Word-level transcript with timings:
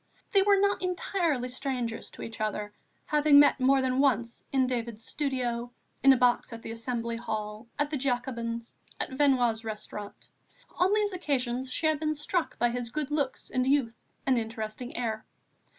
They 0.31 0.41
were 0.41 0.59
not 0.59 0.81
entirely 0.81 1.47
strangers 1.47 2.09
to 2.09 2.23
each 2.23 2.41
other, 2.41 2.73
having 3.05 3.39
met 3.39 3.59
more 3.59 3.83
than 3.83 3.99
once 3.99 4.43
in 4.51 4.65
David's 4.65 5.05
studio, 5.05 5.71
in 6.01 6.11
a 6.11 6.17
box 6.17 6.51
at 6.51 6.63
the 6.63 6.71
Assembly 6.71 7.17
Hall, 7.17 7.67
at 7.77 7.91
the 7.91 7.97
Jacobins, 7.97 8.75
at 8.99 9.11
Venua's 9.11 9.63
restaurant. 9.63 10.27
On 10.79 10.91
these 10.91 11.13
occasions 11.13 11.71
she 11.71 11.85
had 11.85 11.99
been 11.99 12.15
struck 12.15 12.57
by 12.57 12.69
his 12.71 12.89
good 12.89 13.11
looks 13.11 13.51
and 13.51 13.67
youth 13.67 13.93
and 14.25 14.39
interesting 14.39 14.97
air. 14.97 15.23